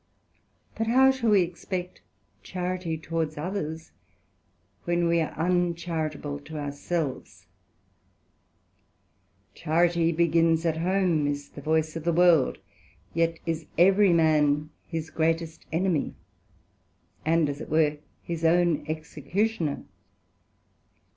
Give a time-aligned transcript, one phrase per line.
[0.75, 2.01] But how shall we expect
[2.41, 3.91] Charity towards others,
[4.85, 7.45] when we are uncharitable to our selves?
[9.53, 12.57] Charity begins at home, is the voice of the World;
[13.13, 16.15] yet is every man his greatest enemy,
[17.23, 19.83] and as it were, his own Executioner.